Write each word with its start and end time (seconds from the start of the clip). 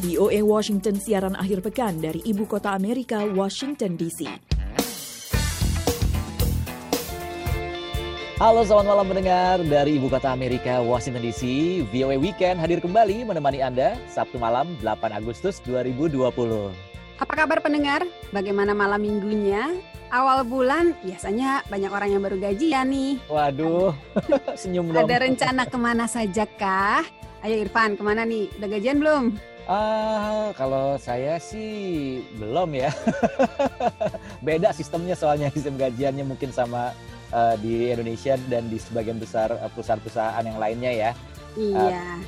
VOA 0.00 0.40
Washington 0.40 0.96
siaran 0.96 1.36
akhir 1.36 1.60
pekan 1.60 2.00
dari 2.00 2.24
ibu 2.24 2.48
kota 2.48 2.72
Amerika, 2.72 3.20
Washington 3.20 4.00
DC. 4.00 4.24
Halo 8.40 8.64
selamat 8.64 8.96
malam 8.96 9.06
mendengar 9.12 9.60
dari 9.60 10.00
ibu 10.00 10.08
kota 10.08 10.32
Amerika, 10.32 10.80
Washington 10.80 11.20
DC. 11.20 11.44
VOA 11.92 12.16
Weekend 12.16 12.56
hadir 12.56 12.80
kembali 12.80 13.28
menemani 13.28 13.60
Anda 13.60 14.00
Sabtu 14.08 14.40
malam 14.40 14.72
8 14.80 15.12
Agustus 15.12 15.60
2020. 15.68 16.16
Apa 17.20 17.32
kabar 17.36 17.60
pendengar? 17.60 18.00
Bagaimana 18.32 18.72
malam 18.72 19.04
minggunya? 19.04 19.68
Awal 20.08 20.48
bulan 20.48 20.96
biasanya 21.04 21.60
banyak 21.68 21.92
orang 21.92 22.08
yang 22.08 22.24
baru 22.24 22.40
gajian 22.40 22.88
nih. 22.88 23.20
Waduh, 23.28 23.92
senyum 24.64 24.96
dong. 24.96 25.04
Ada 25.04 25.28
rencana 25.28 25.68
ke 25.68 25.76
mana 25.76 26.08
saja 26.08 26.48
kah? 26.48 27.04
Ayo 27.44 27.60
Irfan, 27.60 28.00
ke 28.00 28.02
mana 28.04 28.24
nih? 28.24 28.48
Udah 28.56 28.68
gajian 28.72 28.96
belum? 28.96 29.49
Ah, 29.70 30.50
kalau 30.58 30.98
saya 30.98 31.38
sih 31.38 32.18
belum 32.34 32.74
ya. 32.74 32.90
Beda 34.46 34.74
sistemnya 34.74 35.14
soalnya 35.14 35.46
sistem 35.54 35.78
gajiannya 35.78 36.26
mungkin 36.26 36.50
sama 36.50 36.90
uh, 37.30 37.54
di 37.62 37.94
Indonesia 37.94 38.34
dan 38.50 38.66
di 38.66 38.82
sebagian 38.82 39.22
besar 39.22 39.54
uh, 39.54 39.70
perusahaan-perusahaan 39.70 40.42
yang 40.42 40.58
lainnya 40.58 40.90
ya. 40.90 41.10
Iya. 41.54 42.02
Uh, 42.02 42.18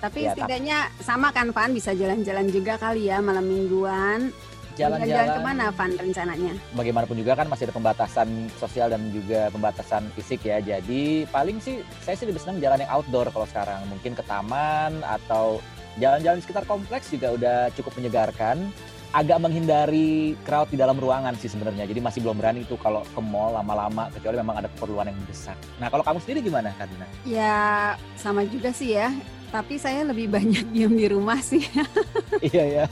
tapi 0.00 0.24
ya, 0.24 0.32
setidaknya 0.32 0.78
sama 1.04 1.28
kan 1.36 1.52
Van 1.52 1.76
bisa 1.76 1.92
jalan-jalan 1.92 2.48
juga 2.48 2.80
kali 2.80 3.12
ya 3.12 3.20
malam 3.20 3.44
mingguan. 3.44 4.32
Jalan-jalan 4.80 5.28
ke 5.36 5.40
mana 5.44 5.64
Van 5.76 5.92
rencananya? 6.00 6.52
Bagaimanapun 6.80 7.16
juga 7.20 7.32
kan 7.36 7.48
masih 7.52 7.68
ada 7.68 7.76
pembatasan 7.76 8.28
sosial 8.56 8.88
dan 8.88 9.12
juga 9.12 9.52
pembatasan 9.52 10.08
fisik 10.16 10.48
ya. 10.48 10.64
Jadi 10.64 11.28
paling 11.28 11.60
sih 11.60 11.84
saya 12.00 12.16
sih 12.16 12.24
lebih 12.24 12.40
senang 12.40 12.56
jalan 12.56 12.80
yang 12.80 12.88
outdoor 12.88 13.28
kalau 13.28 13.44
sekarang. 13.44 13.84
Mungkin 13.92 14.16
ke 14.16 14.24
taman 14.24 15.04
atau 15.04 15.60
jalan-jalan 15.96 16.40
sekitar 16.44 16.64
kompleks 16.68 17.08
juga 17.08 17.32
udah 17.32 17.56
cukup 17.72 17.92
menyegarkan 17.96 18.68
agak 19.16 19.38
menghindari 19.40 20.36
crowd 20.44 20.68
di 20.68 20.76
dalam 20.76 21.00
ruangan 21.00 21.32
sih 21.40 21.48
sebenarnya. 21.48 21.88
Jadi 21.88 22.00
masih 22.04 22.20
belum 22.20 22.36
berani 22.36 22.68
itu 22.68 22.76
kalau 22.76 23.00
ke 23.00 23.20
mall 23.24 23.56
lama-lama 23.56 24.12
kecuali 24.12 24.36
memang 24.36 24.60
ada 24.60 24.68
keperluan 24.68 25.08
yang 25.08 25.16
mendesak. 25.16 25.56
Nah, 25.80 25.88
kalau 25.88 26.04
kamu 26.04 26.18
sendiri 26.20 26.40
gimana, 26.44 26.68
Karina? 26.76 27.06
Ya, 27.24 27.96
sama 28.20 28.44
juga 28.44 28.76
sih 28.76 28.92
ya. 28.92 29.08
Tapi 29.48 29.78
saya 29.80 30.04
lebih 30.04 30.28
banyak 30.28 30.68
diam 30.74 30.92
di 30.92 31.08
rumah 31.08 31.40
sih. 31.40 31.64
iya 32.52 32.64
ya. 32.66 32.84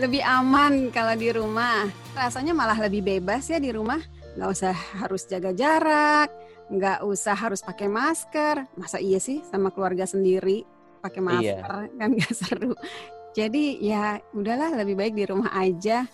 lebih 0.00 0.24
aman 0.24 0.90
kalau 0.90 1.14
di 1.14 1.30
rumah. 1.30 1.86
Rasanya 2.16 2.50
malah 2.50 2.80
lebih 2.80 3.06
bebas 3.06 3.46
ya 3.52 3.62
di 3.62 3.70
rumah. 3.70 4.02
Nggak 4.34 4.50
usah 4.50 4.74
harus 4.74 5.28
jaga 5.30 5.54
jarak, 5.54 6.32
nggak 6.72 7.06
usah 7.06 7.36
harus 7.38 7.62
pakai 7.62 7.86
masker. 7.86 8.66
Masa 8.74 8.98
iya 8.98 9.22
sih 9.22 9.44
sama 9.46 9.70
keluarga 9.70 10.08
sendiri 10.08 10.79
pakai 11.00 11.20
iya. 11.20 11.26
masker 11.26 11.64
iya. 11.64 11.90
kan 12.00 12.08
nggak 12.14 12.34
seru. 12.36 12.72
Jadi 13.30 13.78
ya 13.78 14.18
udahlah 14.34 14.74
lebih 14.74 14.98
baik 14.98 15.14
di 15.14 15.24
rumah 15.24 15.50
aja. 15.54 16.04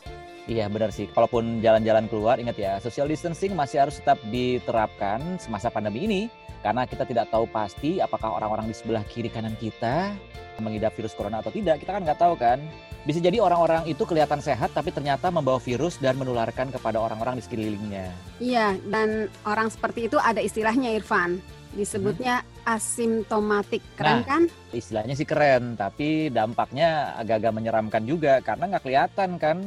Iya 0.47 0.70
benar 0.70 0.95
sih. 0.95 1.11
Kalaupun 1.11 1.59
jalan-jalan 1.59 2.06
keluar, 2.06 2.39
ingat 2.39 2.55
ya 2.55 2.78
social 2.78 3.11
distancing 3.11 3.51
masih 3.59 3.83
harus 3.83 3.98
tetap 3.98 4.20
diterapkan 4.31 5.19
semasa 5.43 5.67
pandemi 5.75 6.06
ini 6.06 6.23
karena 6.62 6.87
kita 6.87 7.03
tidak 7.03 7.27
tahu 7.34 7.51
pasti 7.51 7.98
apakah 7.98 8.39
orang-orang 8.39 8.70
di 8.70 8.75
sebelah 8.75 9.03
kiri 9.11 9.27
kanan 9.27 9.59
kita 9.59 10.15
mengidap 10.62 10.95
virus 10.97 11.12
corona 11.12 11.43
atau 11.43 11.50
tidak. 11.50 11.83
Kita 11.83 11.98
kan 11.98 12.03
nggak 12.06 12.21
tahu 12.21 12.34
kan. 12.39 12.62
Bisa 13.06 13.23
jadi 13.23 13.39
orang-orang 13.39 13.87
itu 13.87 14.03
kelihatan 14.03 14.43
sehat 14.43 14.75
tapi 14.75 14.91
ternyata 14.91 15.31
membawa 15.31 15.62
virus 15.62 15.98
dan 16.03 16.19
menularkan 16.19 16.75
kepada 16.75 16.98
orang-orang 16.98 17.39
di 17.39 17.43
sekelilingnya. 17.47 18.11
Iya, 18.43 18.75
dan 18.91 19.31
orang 19.47 19.71
seperti 19.71 20.11
itu 20.11 20.19
ada 20.19 20.43
istilahnya 20.43 20.91
Irfan 20.91 21.39
disebutnya 21.77 22.41
asimptomatik. 22.64 23.84
Keren 23.94 24.24
nah, 24.24 24.24
kan? 24.24 24.42
istilahnya 24.72 25.14
sih 25.14 25.28
keren 25.28 25.77
tapi 25.77 26.32
dampaknya 26.32 27.14
agak-agak 27.20 27.52
menyeramkan 27.52 28.02
juga 28.08 28.41
karena 28.41 28.72
nggak 28.72 28.82
kelihatan 28.82 29.30
kan 29.36 29.60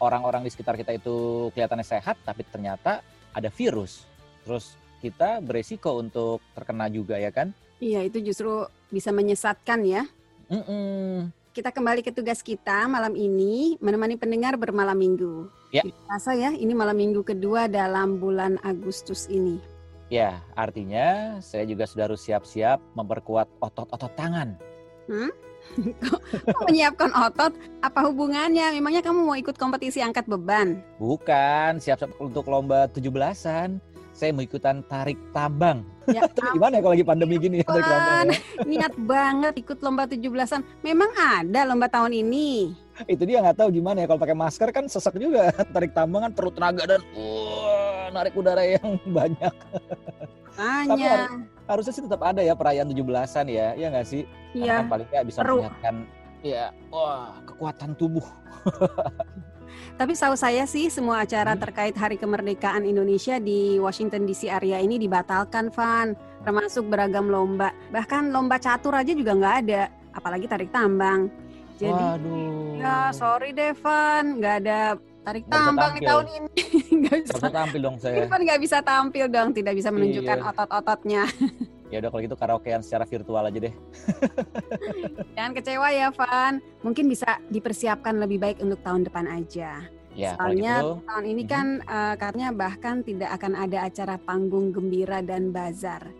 orang-orang 0.00 0.42
di 0.42 0.50
sekitar 0.50 0.74
kita 0.80 0.96
itu 0.96 1.48
kelihatannya 1.52 1.84
sehat 1.84 2.16
tapi 2.24 2.42
ternyata 2.48 3.04
ada 3.36 3.52
virus. 3.52 4.08
Terus 4.42 4.74
kita 5.04 5.44
beresiko 5.44 6.00
untuk 6.00 6.40
terkena 6.56 6.88
juga 6.88 7.20
ya 7.20 7.30
kan? 7.30 7.52
Iya 7.78 8.02
itu 8.08 8.18
justru 8.24 8.64
bisa 8.88 9.12
menyesatkan 9.12 9.84
ya. 9.84 10.02
Mm 10.50 10.64
-mm. 10.66 11.14
kita 11.50 11.74
kembali 11.74 12.02
ke 12.06 12.14
tugas 12.14 12.46
kita 12.46 12.86
malam 12.86 13.14
ini 13.18 13.74
menemani 13.82 14.14
pendengar 14.14 14.54
bermalam 14.54 14.94
minggu. 14.94 15.50
Ya. 15.70 15.82
Rasa 16.10 16.34
ya 16.34 16.50
ini 16.54 16.74
malam 16.74 16.98
minggu 16.98 17.22
kedua 17.22 17.66
dalam 17.70 18.18
bulan 18.18 18.58
Agustus 18.62 19.30
ini 19.30 19.58
Ya, 20.10 20.42
artinya 20.58 21.38
saya 21.38 21.62
juga 21.62 21.86
sudah 21.86 22.10
harus 22.10 22.26
siap-siap 22.26 22.82
memperkuat 22.98 23.46
otot-otot 23.62 24.10
tangan. 24.18 24.58
Hmm? 25.06 25.30
Kok 26.50 26.66
menyiapkan 26.66 27.14
otot? 27.14 27.54
Apa 27.78 28.10
hubungannya? 28.10 28.74
Memangnya 28.74 29.06
kamu 29.06 29.22
mau 29.22 29.38
ikut 29.38 29.54
kompetisi 29.54 30.02
angkat 30.02 30.26
beban? 30.26 30.82
Bukan, 30.98 31.78
siap-siap 31.78 32.18
untuk 32.18 32.50
lomba 32.50 32.90
17-an. 32.90 33.78
Saya 34.10 34.34
mau 34.34 34.42
ikutan 34.42 34.82
tarik 34.90 35.16
tambang. 35.30 35.86
Ya, 36.10 36.26
Tapi 36.34 36.58
gimana 36.58 36.76
ya 36.76 36.80
kalau 36.82 36.94
lagi 36.98 37.06
pandemi 37.06 37.34
gini 37.38 37.62
ya 37.62 37.66
tarik 37.70 37.86
tambang? 37.86 38.26
Ya? 38.26 38.38
Niat 38.66 38.94
banget 38.98 39.54
ikut 39.62 39.78
lomba 39.78 40.10
17-an. 40.10 40.60
Memang 40.82 41.10
ada 41.14 41.60
lomba 41.70 41.86
tahun 41.86 42.18
ini. 42.18 42.74
Itu 43.08 43.24
dia 43.24 43.40
nggak 43.40 43.64
tahu 43.64 43.68
gimana 43.72 44.04
ya 44.04 44.06
kalau 44.10 44.20
pakai 44.20 44.36
masker 44.36 44.68
kan 44.74 44.84
sesak 44.90 45.16
juga. 45.16 45.54
Tarik 45.74 45.94
tambang 45.94 46.26
kan 46.26 46.32
perlu 46.34 46.50
tenaga 46.52 46.84
dan 46.84 47.00
uh, 47.16 47.49
narik 48.12 48.34
udara 48.36 48.62
yang 48.66 48.98
banyak. 49.18 49.54
Hanya. 50.58 50.94
Tapi 50.94 51.02
har 51.06 51.22
harusnya 51.70 51.92
sih 51.94 52.04
tetap 52.04 52.20
ada 52.26 52.42
ya 52.42 52.52
perayaan 52.58 52.90
17-an 52.90 53.46
ya, 53.46 53.68
ya 53.78 53.86
nggak 53.88 54.06
sih? 54.06 54.22
Iya. 54.52 54.82
Kan 54.84 54.86
paling 54.90 55.06
nggak 55.08 55.24
bisa 55.30 55.38
mengingatkan 55.46 55.94
ya, 56.42 56.74
wah 56.90 57.38
kekuatan 57.46 57.94
tubuh. 57.94 58.26
Tapi 59.96 60.12
tahu 60.16 60.34
saya 60.36 60.64
sih 60.64 60.88
semua 60.88 61.24
acara 61.24 61.54
hmm. 61.54 61.60
terkait 61.60 61.94
Hari 61.96 62.16
Kemerdekaan 62.16 62.84
Indonesia 62.84 63.36
di 63.36 63.76
Washington 63.76 64.24
DC 64.24 64.48
area 64.48 64.80
ini 64.80 64.96
dibatalkan, 64.96 65.68
Van. 65.72 66.16
Termasuk 66.40 66.88
beragam 66.88 67.28
lomba. 67.28 67.72
Bahkan 67.92 68.32
lomba 68.32 68.56
catur 68.56 68.96
aja 68.96 69.12
juga 69.12 69.36
nggak 69.36 69.56
ada, 69.64 69.92
apalagi 70.16 70.48
tarik 70.48 70.72
tambang. 70.72 71.28
Jadi, 71.80 71.96
Waduh. 71.96 72.76
ya 72.76 73.08
sorry 73.12 73.56
Devan, 73.56 74.36
nggak 74.36 74.54
ada 74.64 75.00
tarik 75.20 75.44
tambang 75.46 75.92
di 75.96 76.00
tahun 76.04 76.26
ini. 76.28 76.48
Nggak 77.00 77.18
bisa 77.28 77.48
tampil 77.48 77.80
dong 77.80 77.96
saya. 78.00 78.14
Irfan 78.24 78.40
nggak 78.44 78.60
bisa 78.60 78.78
tampil 78.84 79.24
dong 79.30 79.48
tidak 79.56 79.74
bisa 79.78 79.88
menunjukkan 79.88 80.38
iya. 80.40 80.48
otot-ototnya. 80.52 81.22
Ya 81.90 81.98
udah 81.98 82.08
kalau 82.14 82.22
gitu 82.22 82.36
karaokean 82.38 82.80
secara 82.86 83.02
virtual 83.02 83.42
aja 83.42 83.58
deh. 83.58 83.74
Jangan 85.36 85.52
kecewa 85.58 85.88
ya 85.90 86.08
Van. 86.14 86.62
Mungkin 86.86 87.10
bisa 87.10 87.42
dipersiapkan 87.50 88.14
lebih 88.20 88.38
baik 88.38 88.58
untuk 88.62 88.78
tahun 88.86 89.10
depan 89.10 89.26
aja. 89.26 89.82
Ya, 90.14 90.34
Soalnya 90.38 90.82
gitu, 90.82 90.90
tahun 91.06 91.24
ini 91.26 91.42
mhm. 91.46 91.50
kan 91.50 91.66
uh, 91.86 92.14
katanya 92.18 92.50
bahkan 92.54 92.96
tidak 93.02 93.30
akan 93.34 93.52
ada 93.58 93.78
acara 93.86 94.14
panggung 94.22 94.70
gembira 94.70 95.18
dan 95.22 95.50
bazar. 95.50 96.10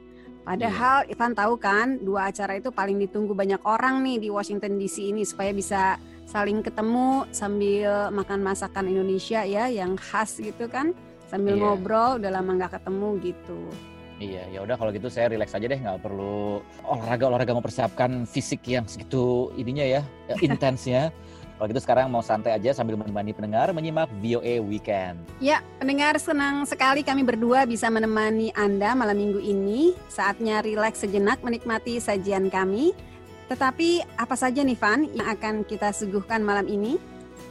Padahal 0.40 1.06
yeah. 1.06 1.12
Ivan 1.12 1.32
tahu 1.36 1.54
kan, 1.60 2.00
dua 2.02 2.32
acara 2.32 2.58
itu 2.58 2.72
paling 2.72 2.98
ditunggu 2.98 3.36
banyak 3.36 3.60
orang 3.62 4.02
nih 4.02 4.26
di 4.26 4.28
Washington 4.32 4.80
DC 4.80 5.12
ini 5.14 5.22
supaya 5.22 5.52
bisa 5.52 6.00
saling 6.30 6.62
ketemu 6.62 7.26
sambil 7.34 8.14
makan 8.14 8.38
masakan 8.46 8.86
Indonesia 8.86 9.42
ya 9.42 9.66
yang 9.66 9.98
khas 9.98 10.38
gitu 10.38 10.70
kan 10.70 10.94
sambil 11.26 11.58
iya. 11.58 11.62
ngobrol 11.66 12.22
udah 12.22 12.30
lama 12.30 12.50
nggak 12.54 12.78
ketemu 12.78 13.08
gitu 13.18 13.60
Iya, 14.20 14.44
ya 14.52 14.60
udah 14.60 14.76
kalau 14.76 14.92
gitu 14.92 15.08
saya 15.08 15.32
relax 15.32 15.56
aja 15.56 15.64
deh, 15.64 15.80
nggak 15.80 16.04
perlu 16.04 16.60
olahraga 16.84 17.24
olahraga 17.32 17.56
mempersiapkan 17.56 18.28
fisik 18.28 18.60
yang 18.68 18.84
segitu 18.84 19.48
ininya 19.56 19.80
ya, 19.80 20.04
ya 20.28 20.36
intensnya. 20.44 21.08
Kalau 21.56 21.72
gitu 21.72 21.80
sekarang 21.80 22.12
mau 22.12 22.20
santai 22.20 22.52
aja 22.52 22.76
sambil 22.76 23.00
menemani 23.00 23.32
pendengar 23.32 23.72
menyimak 23.72 24.12
VOA 24.20 24.60
Weekend. 24.60 25.24
Ya, 25.40 25.64
pendengar 25.80 26.20
senang 26.20 26.68
sekali 26.68 27.00
kami 27.00 27.24
berdua 27.24 27.64
bisa 27.64 27.88
menemani 27.88 28.52
Anda 28.52 28.92
malam 28.92 29.16
minggu 29.16 29.40
ini. 29.40 29.96
Saatnya 30.12 30.60
relax 30.60 31.00
sejenak 31.00 31.40
menikmati 31.40 31.96
sajian 31.96 32.52
kami. 32.52 32.92
Tetapi 33.50 34.14
apa 34.14 34.38
saja 34.38 34.62
nih 34.62 34.78
Van 34.78 35.10
yang 35.10 35.26
akan 35.26 35.66
kita 35.66 35.90
suguhkan 35.90 36.38
malam 36.38 36.70
ini? 36.70 36.94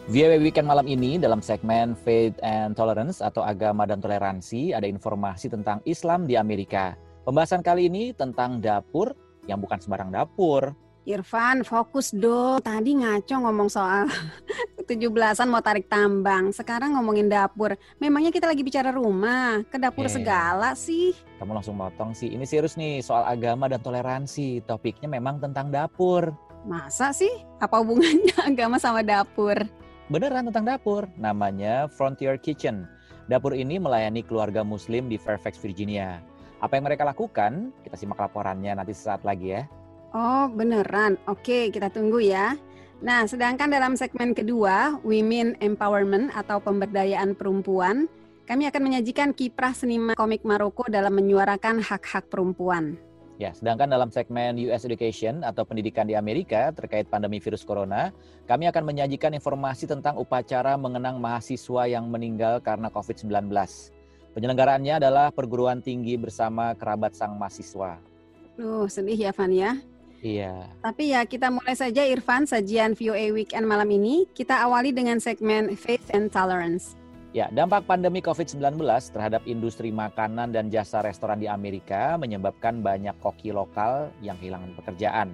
VOA 0.08 0.40
Weekend 0.40 0.64
malam 0.64 0.88
ini 0.88 1.20
dalam 1.20 1.44
segmen 1.44 1.92
Faith 1.92 2.40
and 2.40 2.72
Tolerance 2.72 3.20
atau 3.20 3.44
agama 3.44 3.84
dan 3.84 4.00
toleransi 4.00 4.72
ada 4.72 4.88
informasi 4.88 5.52
tentang 5.52 5.84
Islam 5.84 6.24
di 6.24 6.40
Amerika. 6.40 6.96
Pembahasan 7.28 7.60
kali 7.60 7.92
ini 7.92 8.16
tentang 8.16 8.64
dapur 8.64 9.12
yang 9.44 9.60
bukan 9.60 9.76
sembarang 9.76 10.16
dapur, 10.16 10.72
Irfan, 11.08 11.64
fokus 11.64 12.12
dong. 12.12 12.60
Tadi 12.60 13.00
ngaco 13.00 13.36
ngomong 13.40 13.70
soal 13.72 14.12
17-an 14.90 15.48
mau 15.48 15.64
tarik 15.64 15.88
tambang. 15.88 16.52
Sekarang 16.52 16.98
ngomongin 16.98 17.32
dapur. 17.32 17.80
Memangnya 18.02 18.34
kita 18.34 18.50
lagi 18.50 18.66
bicara 18.66 18.92
rumah. 18.92 19.64
Ke 19.72 19.80
dapur 19.80 20.10
yeah. 20.10 20.14
segala 20.14 20.70
sih. 20.76 21.16
Kamu 21.40 21.56
langsung 21.56 21.80
motong 21.80 22.12
sih. 22.12 22.36
Ini 22.36 22.44
serius 22.44 22.76
nih 22.76 23.00
soal 23.00 23.24
agama 23.24 23.72
dan 23.72 23.80
toleransi. 23.80 24.66
Topiknya 24.68 25.08
memang 25.08 25.40
tentang 25.40 25.72
dapur. 25.72 26.36
Masa 26.68 27.16
sih? 27.16 27.32
Apa 27.64 27.80
hubungannya 27.80 28.36
agama 28.50 28.76
sama 28.76 29.00
dapur? 29.00 29.56
Beneran 30.12 30.52
tentang 30.52 30.66
dapur. 30.68 31.08
Namanya 31.16 31.88
Frontier 31.88 32.36
Kitchen. 32.36 32.90
Dapur 33.30 33.54
ini 33.54 33.78
melayani 33.78 34.26
keluarga 34.26 34.66
muslim 34.66 35.06
di 35.06 35.22
Fairfax, 35.22 35.62
Virginia. 35.62 36.18
Apa 36.60 36.76
yang 36.76 36.90
mereka 36.90 37.06
lakukan? 37.08 37.72
Kita 37.86 37.96
simak 37.96 38.20
laporannya 38.20 38.74
nanti 38.74 38.92
sesaat 38.92 39.24
lagi 39.24 39.54
ya. 39.56 39.70
Oh, 40.10 40.50
beneran. 40.50 41.22
Oke, 41.30 41.70
kita 41.70 41.94
tunggu 41.94 42.18
ya. 42.18 42.58
Nah, 43.00 43.24
sedangkan 43.30 43.72
dalam 43.72 43.94
segmen 43.96 44.34
kedua, 44.36 45.00
Women 45.06 45.56
Empowerment 45.62 46.34
atau 46.36 46.60
pemberdayaan 46.60 47.38
perempuan, 47.38 48.10
kami 48.50 48.66
akan 48.66 48.82
menyajikan 48.82 49.32
kiprah 49.32 49.72
seniman 49.72 50.18
komik 50.18 50.42
Maroko 50.42 50.90
dalam 50.90 51.14
menyuarakan 51.14 51.80
hak-hak 51.80 52.28
perempuan. 52.28 52.98
Ya, 53.40 53.56
sedangkan 53.56 53.88
dalam 53.88 54.12
segmen 54.12 54.60
US 54.68 54.84
Education 54.84 55.48
atau 55.48 55.64
pendidikan 55.64 56.04
di 56.04 56.18
Amerika 56.18 56.76
terkait 56.76 57.08
pandemi 57.08 57.40
virus 57.40 57.64
corona, 57.64 58.12
kami 58.52 58.68
akan 58.68 58.84
menyajikan 58.84 59.32
informasi 59.32 59.88
tentang 59.88 60.20
upacara 60.20 60.76
mengenang 60.76 61.24
mahasiswa 61.24 61.88
yang 61.88 62.12
meninggal 62.12 62.60
karena 62.60 62.92
COVID-19. 62.92 63.48
Penyelenggaraannya 64.36 65.00
adalah 65.00 65.32
perguruan 65.32 65.80
tinggi 65.80 66.20
bersama 66.20 66.76
kerabat 66.76 67.16
sang 67.16 67.40
mahasiswa. 67.40 67.96
Duh, 68.60 68.92
sedih 68.92 69.16
ya 69.16 69.32
Van 69.32 69.56
ya. 69.56 69.80
Iya. 70.20 70.68
Tapi 70.84 71.16
ya 71.16 71.24
kita 71.24 71.48
mulai 71.48 71.76
saja 71.76 72.04
Irfan 72.04 72.44
sajian 72.44 72.92
VOA 72.96 73.32
Weekend 73.32 73.64
malam 73.64 73.88
ini. 73.88 74.28
Kita 74.36 74.68
awali 74.68 74.92
dengan 74.92 75.20
segmen 75.24 75.76
Faith 75.80 76.12
and 76.12 76.28
Tolerance. 76.28 77.00
Ya, 77.30 77.46
dampak 77.54 77.86
pandemi 77.86 78.26
COVID-19 78.26 78.82
terhadap 79.14 79.46
industri 79.46 79.94
makanan 79.94 80.50
dan 80.50 80.74
jasa 80.74 81.06
restoran 81.06 81.38
di 81.38 81.46
Amerika 81.46 82.18
menyebabkan 82.18 82.82
banyak 82.82 83.14
koki 83.22 83.54
lokal 83.54 84.10
yang 84.26 84.34
kehilangan 84.42 84.74
pekerjaan. 84.74 85.30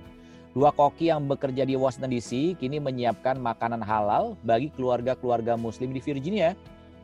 Dua 0.51 0.75
koki 0.75 1.07
yang 1.07 1.23
bekerja 1.23 1.63
di 1.63 1.79
Washington 1.79 2.11
DC 2.11 2.59
kini 2.59 2.83
menyiapkan 2.83 3.39
makanan 3.39 3.79
halal 3.79 4.35
bagi 4.43 4.71
keluarga-keluarga 4.75 5.55
muslim 5.55 5.95
di 5.95 6.03
Virginia. 6.03 6.51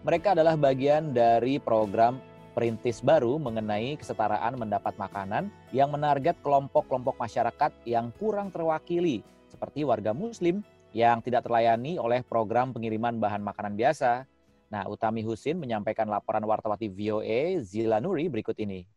Mereka 0.04 0.36
adalah 0.36 0.60
bagian 0.60 1.16
dari 1.16 1.56
program 1.56 2.20
perintis 2.52 3.00
baru 3.00 3.40
mengenai 3.40 3.96
kesetaraan 3.96 4.60
mendapat 4.60 4.96
makanan 5.00 5.48
yang 5.72 5.90
menarget 5.90 6.36
kelompok-kelompok 6.44 7.16
masyarakat 7.16 7.72
yang 7.88 8.12
kurang 8.20 8.52
terwakili 8.52 9.24
seperti 9.52 9.84
warga 9.84 10.12
muslim 10.12 10.64
yang 10.92 11.24
tidak 11.24 11.48
terlayani 11.48 11.96
oleh 11.96 12.24
program 12.24 12.76
pengiriman 12.76 13.16
bahan 13.20 13.44
makanan 13.44 13.80
biasa. 13.80 14.28
Nah, 14.72 14.88
Utami 14.88 15.24
Husin 15.24 15.60
menyampaikan 15.60 16.08
laporan 16.08 16.44
wartawati 16.48 16.88
VOA 16.88 17.60
Zila 17.60 18.00
Nuri 18.00 18.32
berikut 18.32 18.56
ini. 18.60 18.88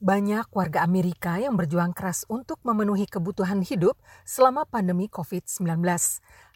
Banyak 0.00 0.48
warga 0.56 0.80
Amerika 0.80 1.36
yang 1.36 1.60
berjuang 1.60 1.92
keras 1.92 2.24
untuk 2.32 2.56
memenuhi 2.64 3.04
kebutuhan 3.04 3.60
hidup 3.60 4.00
selama 4.24 4.64
pandemi 4.64 5.12
COVID-19. 5.12 5.76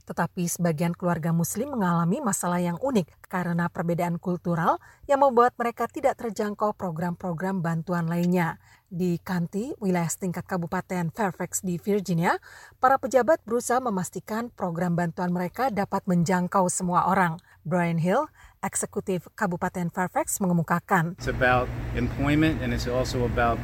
Tetapi 0.04 0.44
sebagian 0.44 0.92
keluarga 0.92 1.32
muslim 1.32 1.72
mengalami 1.72 2.20
masalah 2.20 2.60
yang 2.60 2.76
unik 2.76 3.28
karena 3.28 3.72
perbedaan 3.72 4.20
kultural 4.20 4.76
yang 5.08 5.24
membuat 5.24 5.56
mereka 5.56 5.88
tidak 5.88 6.20
terjangkau 6.20 6.76
program-program 6.76 7.64
bantuan 7.64 8.04
lainnya. 8.04 8.60
Di 8.94 9.18
Kanti, 9.18 9.74
wilayah 9.82 10.06
setingkat 10.06 10.46
Kabupaten 10.46 11.10
Fairfax 11.10 11.66
di 11.66 11.82
Virginia, 11.82 12.38
para 12.78 12.94
pejabat 12.94 13.42
berusaha 13.42 13.82
memastikan 13.82 14.54
program 14.54 14.94
bantuan 14.94 15.34
mereka 15.34 15.72
dapat 15.72 16.06
menjangkau 16.06 16.70
semua 16.70 17.10
orang. 17.10 17.40
Brian 17.64 17.98
Hill, 17.98 18.28
eksekutif 18.62 19.26
Kabupaten 19.34 19.90
Fairfax 19.90 20.38
mengemukakan. 20.38 21.16
It's 21.18 21.26
about 21.26 21.66
employment 21.96 22.60
and 22.60 22.70
it's 22.70 22.86
also 22.86 23.24
about 23.24 23.56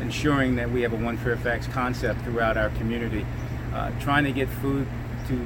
ensuring 0.00 0.54
that 0.56 0.70
we 0.70 0.80
have 0.86 0.94
a 0.94 1.00
one 1.02 1.18
Fairfax 1.20 1.66
concept 1.68 2.22
throughout 2.22 2.56
our 2.56 2.70
community. 2.78 3.26
Uh, 3.74 3.92
trying 4.00 4.24
to 4.24 4.32
get 4.32 4.48
food 4.64 4.88
to 5.28 5.36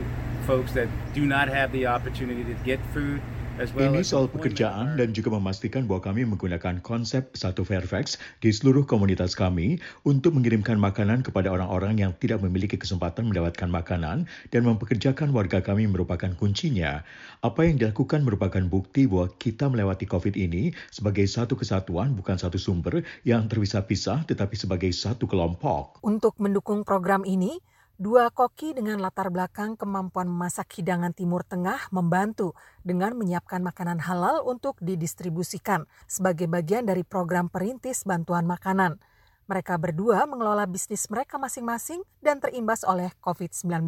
folks 0.43 0.73
that 0.73 0.89
do 1.15 1.27
not 1.27 1.49
have 1.49 1.73
the 1.73 1.87
opportunity 1.87 2.45
to 2.45 2.55
get 2.65 2.81
food 2.93 3.21
ini 3.61 4.01
soal 4.01 4.33
pekerjaan 4.33 4.97
dan 4.97 5.13
juga 5.13 5.29
memastikan 5.37 5.85
bahwa 5.85 6.01
kami 6.01 6.25
menggunakan 6.25 6.81
konsep 6.81 7.37
satu 7.37 7.69
Fairfax 7.69 8.17
di 8.41 8.49
seluruh 8.49 8.89
komunitas 8.89 9.37
kami 9.37 9.77
untuk 10.09 10.33
mengirimkan 10.33 10.81
makanan 10.81 11.21
kepada 11.21 11.53
orang-orang 11.53 12.01
yang 12.01 12.17
tidak 12.17 12.41
memiliki 12.41 12.81
kesempatan 12.81 13.29
mendapatkan 13.29 13.69
makanan 13.69 14.25
dan 14.49 14.63
mempekerjakan 14.65 15.37
warga 15.37 15.61
kami 15.61 15.85
merupakan 15.85 16.33
kuncinya. 16.33 17.05
Apa 17.45 17.69
yang 17.69 17.77
dilakukan 17.77 18.25
merupakan 18.25 18.65
bukti 18.65 19.05
bahwa 19.05 19.29
kita 19.37 19.69
melewati 19.69 20.09
COVID 20.09 20.33
ini 20.41 20.73
sebagai 20.89 21.29
satu 21.29 21.53
kesatuan 21.53 22.17
bukan 22.17 22.41
satu 22.41 22.57
sumber 22.57 23.05
yang 23.29 23.53
terpisah-pisah 23.53 24.33
tetapi 24.33 24.57
sebagai 24.57 24.89
satu 24.97 25.29
kelompok. 25.29 26.01
Untuk 26.01 26.41
mendukung 26.41 26.89
program 26.89 27.29
ini, 27.29 27.61
Dua 28.03 28.35
koki 28.35 28.75
dengan 28.75 28.99
latar 28.99 29.31
belakang 29.31 29.79
kemampuan 29.79 30.27
memasak 30.27 30.75
hidangan 30.75 31.15
Timur 31.15 31.47
Tengah 31.47 31.87
membantu 31.95 32.51
dengan 32.83 33.15
menyiapkan 33.15 33.63
makanan 33.63 34.03
halal 34.03 34.43
untuk 34.43 34.75
didistribusikan 34.83 35.87
sebagai 36.11 36.51
bagian 36.51 36.83
dari 36.83 37.07
program 37.07 37.47
perintis 37.47 38.03
bantuan 38.03 38.43
makanan. 38.43 38.99
Mereka 39.47 39.79
berdua 39.79 40.27
mengelola 40.27 40.67
bisnis 40.67 41.07
mereka 41.15 41.39
masing-masing 41.39 42.03
dan 42.19 42.43
terimbas 42.43 42.83
oleh 42.83 43.15
COVID-19. 43.23 43.87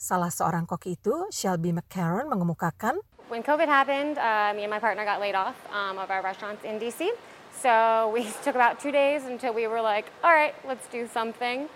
Salah 0.00 0.32
seorang 0.32 0.64
koki 0.64 0.96
itu, 0.96 1.28
Shelby 1.28 1.76
McCarron, 1.76 2.32
mengemukakan, 2.32 2.96
When 3.28 3.44
COVID 3.44 3.68
happened, 3.68 4.16
uh, 4.16 4.56
me 4.56 4.64
and 4.64 4.72
my 4.72 4.80
partner 4.80 5.04
got 5.04 5.20
laid 5.20 5.36
off 5.36 5.52
um, 5.68 6.00
of 6.00 6.08
our 6.08 6.24
restaurants 6.24 6.64
in 6.64 6.80
DC. 6.80 7.12
So 7.60 8.08
we 8.08 8.24
took 8.44 8.56
about 8.56 8.80
two 8.80 8.88
days 8.88 9.28
until 9.28 9.52
we 9.52 9.68
were 9.68 9.84
like, 9.84 10.08
all 10.24 10.32
right, 10.32 10.56
let's 10.64 10.88
do 10.88 11.04
something. 11.04 11.68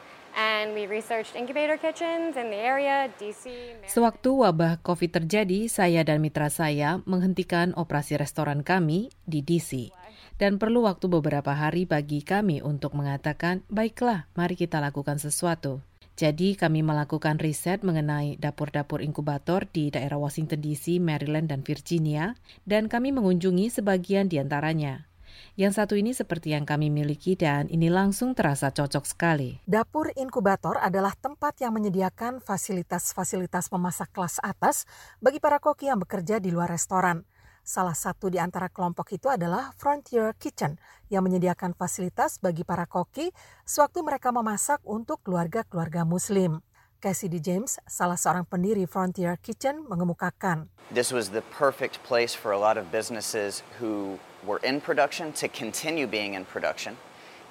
Sewaktu 3.85 4.31
wabah 4.33 4.81
COVID 4.81 5.11
terjadi, 5.21 5.69
saya 5.69 6.01
dan 6.03 6.25
mitra 6.25 6.49
saya 6.49 7.05
menghentikan 7.05 7.77
operasi 7.77 8.17
restoran 8.17 8.65
kami 8.65 9.13
di 9.29 9.45
DC. 9.45 9.93
Dan 10.41 10.57
perlu 10.57 10.89
waktu 10.89 11.07
beberapa 11.07 11.53
hari 11.53 11.85
bagi 11.85 12.25
kami 12.25 12.65
untuk 12.65 12.97
mengatakan, 12.97 13.61
baiklah, 13.69 14.27
mari 14.33 14.57
kita 14.57 14.81
lakukan 14.81 15.21
sesuatu. 15.21 15.85
Jadi 16.13 16.57
kami 16.61 16.85
melakukan 16.85 17.41
riset 17.41 17.81
mengenai 17.81 18.37
dapur-dapur 18.37 19.01
inkubator 19.01 19.65
di 19.69 19.89
daerah 19.89 20.21
Washington 20.21 20.61
DC, 20.61 21.01
Maryland, 21.01 21.49
dan 21.49 21.65
Virginia, 21.65 22.37
dan 22.69 22.93
kami 22.93 23.17
mengunjungi 23.17 23.73
sebagian 23.73 24.29
di 24.29 24.37
antaranya. 24.37 25.12
Yang 25.55 25.73
satu 25.81 25.95
ini 25.97 26.17
seperti 26.17 26.57
yang 26.57 26.65
kami 26.65 26.89
miliki 26.89 27.37
dan 27.37 27.69
ini 27.69 27.93
langsung 27.93 28.33
terasa 28.33 28.73
cocok 28.73 29.05
sekali. 29.05 29.61
Dapur 29.69 30.09
inkubator 30.17 30.81
adalah 30.81 31.13
tempat 31.19 31.61
yang 31.61 31.77
menyediakan 31.77 32.41
fasilitas-fasilitas 32.41 33.69
memasak 33.69 34.13
kelas 34.17 34.41
atas 34.41 34.89
bagi 35.21 35.39
para 35.39 35.61
koki 35.61 35.93
yang 35.93 36.01
bekerja 36.01 36.41
di 36.41 36.49
luar 36.49 36.73
restoran. 36.73 37.23
Salah 37.63 37.95
satu 37.95 38.27
di 38.27 38.43
antara 38.43 38.67
kelompok 38.67 39.15
itu 39.15 39.31
adalah 39.31 39.71
Frontier 39.79 40.35
Kitchen 40.35 40.83
yang 41.15 41.23
menyediakan 41.23 41.79
fasilitas 41.79 42.43
bagi 42.43 42.67
para 42.67 42.91
koki 42.91 43.31
sewaktu 43.63 44.03
mereka 44.03 44.35
memasak 44.35 44.83
untuk 44.83 45.23
keluarga-keluarga 45.23 46.03
muslim. 46.03 46.59
Cassidy 47.03 47.43
James, 47.43 47.83
salah 47.91 48.15
seorang 48.15 48.47
pendiri 48.47 48.87
Frontier 48.87 49.35
Kitchen, 49.43 49.83
mengemukakan. 49.91 50.71
This 50.95 51.11
was 51.11 51.35
the 51.35 51.43
perfect 51.51 51.99
place 52.07 52.31
for 52.31 52.55
a 52.55 52.61
lot 52.63 52.79
of 52.79 52.95
businesses 52.95 53.67
who 53.83 54.23
were 54.47 54.63
in 54.63 54.79
production 54.79 55.35
to 55.43 55.51
continue 55.51 56.07
being 56.07 56.39
in 56.39 56.47
production 56.47 56.95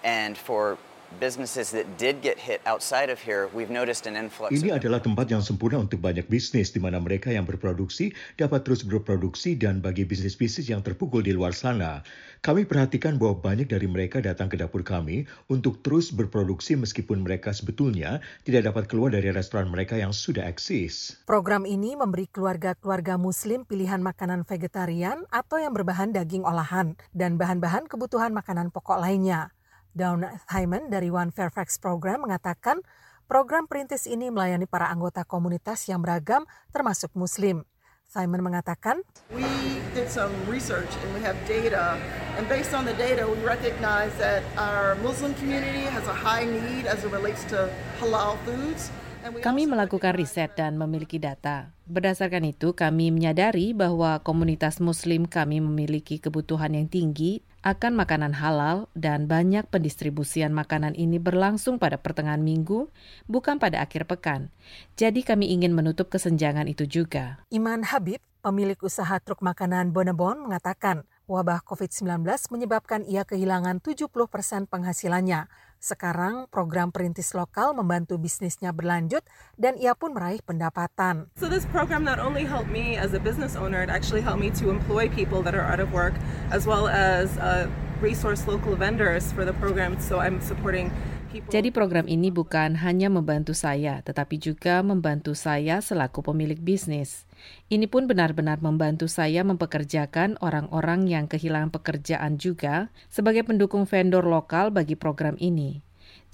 and 0.07 0.39
for 0.39 0.79
businesses 1.19 1.73
that 1.75 1.89
did 1.97 2.21
get 2.23 2.37
hit 2.39 2.61
outside 2.63 3.11
of 3.11 3.19
here, 3.19 3.51
we've 3.51 3.73
noticed 3.73 4.07
an 4.07 4.15
influx. 4.15 4.53
Ini 4.53 4.77
adalah 4.77 5.03
tempat 5.03 5.27
yang 5.27 5.43
sempurna 5.43 5.81
untuk 5.81 5.99
banyak 5.99 6.29
bisnis 6.31 6.71
di 6.71 6.79
mana 6.79 7.01
mereka 7.01 7.33
yang 7.33 7.43
berproduksi 7.43 8.15
dapat 8.37 8.63
terus 8.63 8.85
berproduksi 8.85 9.57
dan 9.57 9.81
bagi 9.83 10.07
bisnis-bisnis 10.07 10.71
yang 10.71 10.79
terpukul 10.85 11.19
di 11.25 11.35
luar 11.35 11.51
sana. 11.51 12.05
Kami 12.41 12.65
perhatikan 12.65 13.21
bahwa 13.21 13.37
banyak 13.37 13.69
dari 13.69 13.85
mereka 13.85 14.17
datang 14.17 14.49
ke 14.49 14.57
dapur 14.57 14.81
kami 14.81 15.29
untuk 15.45 15.85
terus 15.85 16.09
berproduksi 16.09 16.73
meskipun 16.73 17.21
mereka 17.21 17.53
sebetulnya 17.53 18.17
tidak 18.41 18.73
dapat 18.73 18.89
keluar 18.89 19.13
dari 19.13 19.29
restoran 19.29 19.69
mereka 19.69 19.93
yang 19.93 20.09
sudah 20.09 20.49
eksis. 20.49 21.21
Program 21.29 21.69
ini 21.69 21.93
memberi 21.93 22.25
keluarga-keluarga 22.25 23.21
muslim 23.21 23.61
pilihan 23.61 24.01
makanan 24.01 24.41
vegetarian 24.41 25.21
atau 25.29 25.61
yang 25.61 25.77
berbahan 25.77 26.09
daging 26.17 26.41
olahan 26.41 26.97
dan 27.13 27.37
bahan-bahan 27.37 27.85
kebutuhan 27.85 28.33
makanan 28.33 28.73
pokok 28.73 28.97
lainnya. 28.97 29.53
Dawn 29.91 30.24
Hyman 30.48 30.88
dari 30.88 31.12
One 31.12 31.36
Fairfax 31.36 31.75
Program 31.75 32.24
mengatakan 32.24 32.79
program 33.27 33.67
perintis 33.67 34.07
ini 34.07 34.31
melayani 34.31 34.63
para 34.63 34.88
anggota 34.88 35.27
komunitas 35.27 35.83
yang 35.91 36.00
beragam 36.00 36.48
termasuk 36.71 37.12
muslim. 37.15 37.67
Simon 38.12 38.43
mengatakan, 38.43 39.07
We 39.31 39.79
did 39.95 40.12
some 40.12 40.36
research 40.43 40.91
and 41.00 41.10
we 41.15 41.24
have 41.24 41.39
data 41.48 41.95
and 42.36 42.43
based 42.51 42.75
on 42.75 42.83
the 42.83 42.95
data 43.00 43.24
we 43.24 43.39
recognize 43.39 44.12
that 44.19 44.43
our 44.60 45.00
Muslim 45.00 45.31
community 45.39 45.88
has 45.88 46.03
a 46.12 46.15
high 46.15 46.43
need 46.43 46.91
as 46.91 47.07
it 47.07 47.12
relates 47.12 47.48
to 47.55 47.71
halal 48.03 48.36
foods. 48.43 48.91
Kami 49.21 49.69
melakukan 49.69 50.17
riset 50.17 50.57
dan 50.57 50.81
memiliki 50.81 51.21
data. 51.21 51.69
Berdasarkan 51.85 52.41
itu, 52.49 52.73
kami 52.73 53.13
menyadari 53.13 53.69
bahwa 53.77 54.17
komunitas 54.25 54.81
Muslim 54.81 55.29
kami 55.29 55.61
memiliki 55.61 56.17
kebutuhan 56.17 56.73
yang 56.73 56.89
tinggi 56.89 57.45
akan 57.61 57.93
makanan 57.93 58.33
halal 58.33 58.89
dan 58.97 59.29
banyak 59.29 59.69
pendistribusian 59.69 60.49
makanan 60.49 60.97
ini 60.97 61.21
berlangsung 61.21 61.77
pada 61.77 62.01
pertengahan 62.01 62.41
minggu, 62.41 62.89
bukan 63.29 63.61
pada 63.61 63.85
akhir 63.85 64.09
pekan. 64.09 64.49
Jadi 64.97 65.21
kami 65.21 65.53
ingin 65.53 65.77
menutup 65.77 66.09
kesenjangan 66.09 66.65
itu 66.65 66.89
juga. 66.89 67.37
Iman 67.53 67.85
Habib, 67.85 68.17
pemilik 68.41 68.77
usaha 68.81 69.21
truk 69.21 69.45
makanan 69.45 69.93
Bonebon, 69.93 70.41
mengatakan 70.41 71.05
wabah 71.29 71.61
COVID-19 71.61 72.25
menyebabkan 72.49 73.05
ia 73.05 73.21
kehilangan 73.21 73.77
70 73.77 74.09
persen 74.25 74.65
penghasilannya. 74.65 75.45
Sekarang 75.81 76.45
program 76.53 76.93
perintis 76.93 77.33
lokal 77.33 77.73
membantu 77.73 78.21
bisnisnya 78.21 78.69
berlanjut 78.69 79.25
dan 79.57 79.81
ia 79.81 79.97
pun 79.97 80.13
meraih 80.13 80.38
pendapatan. 80.45 81.33
So 81.33 81.50
this 81.50 81.65
program 81.65 82.05
not 82.05 82.21
only 82.21 82.45
helped 82.45 82.69
me 82.69 83.01
as 83.01 83.17
a 83.17 83.19
business 83.19 83.57
owner, 83.57 83.81
it 83.81 83.89
actually 83.89 84.21
helped 84.21 84.45
me 84.45 84.53
to 84.61 84.69
employ 84.69 85.09
people 85.09 85.41
that 85.41 85.57
are 85.57 85.65
out 85.65 85.81
of 85.81 85.89
work 85.89 86.13
as 86.53 86.69
well 86.69 86.85
as 86.85 87.33
uh, 87.41 87.65
resource 87.97 88.45
local 88.45 88.77
vendors 88.77 89.33
for 89.33 89.41
the 89.41 89.57
program. 89.57 89.97
So 89.97 90.21
I'm 90.21 90.38
supporting 90.38 90.93
jadi 91.31 91.71
program 91.71 92.11
ini 92.11 92.27
bukan 92.27 92.75
hanya 92.83 93.07
membantu 93.07 93.55
saya, 93.55 94.03
tetapi 94.03 94.35
juga 94.35 94.83
membantu 94.83 95.31
saya 95.31 95.79
selaku 95.79 96.19
pemilik 96.27 96.59
bisnis. 96.59 97.23
Ini 97.71 97.88
pun 97.88 98.03
benar-benar 98.03 98.59
membantu 98.59 99.07
saya 99.07 99.39
mempekerjakan 99.47 100.35
orang-orang 100.43 101.07
yang 101.07 101.31
kehilangan 101.31 101.71
pekerjaan 101.71 102.35
juga 102.35 102.91
sebagai 103.07 103.47
pendukung 103.47 103.88
vendor 103.88 104.27
lokal 104.27 104.75
bagi 104.75 105.00
program 105.00 105.39
ini. 105.39 105.79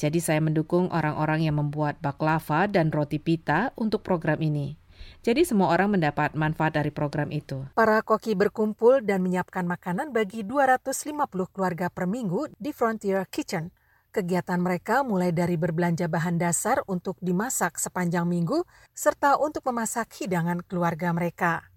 Jadi 0.02 0.18
saya 0.18 0.42
mendukung 0.42 0.90
orang-orang 0.90 1.46
yang 1.46 1.62
membuat 1.62 2.02
baklava 2.02 2.66
dan 2.66 2.90
roti 2.90 3.22
pita 3.22 3.78
untuk 3.78 4.02
program 4.02 4.42
ini. 4.42 4.82
Jadi 5.22 5.46
semua 5.46 5.70
orang 5.70 5.94
mendapat 5.94 6.34
manfaat 6.34 6.74
dari 6.74 6.90
program 6.90 7.30
itu. 7.30 7.70
Para 7.78 8.02
koki 8.02 8.34
berkumpul 8.34 9.06
dan 9.06 9.22
menyiapkan 9.22 9.66
makanan 9.70 10.10
bagi 10.10 10.42
250 10.42 11.54
keluarga 11.54 11.94
per 11.94 12.10
minggu 12.10 12.50
di 12.58 12.74
Frontier 12.74 13.30
Kitchen. 13.30 13.77
Kegiatan 14.18 14.58
mereka 14.58 15.06
mulai 15.06 15.30
dari 15.30 15.62
berbelanja 15.62 16.10
bahan 16.10 16.42
dasar 16.42 16.82
untuk 16.90 17.22
dimasak 17.22 17.78
sepanjang 17.78 18.26
minggu, 18.26 18.66
serta 18.90 19.38
untuk 19.38 19.62
memasak 19.70 20.10
hidangan 20.18 20.66
keluarga 20.66 21.14
mereka. 21.14 21.70